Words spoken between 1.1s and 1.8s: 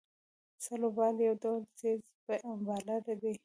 یو ډول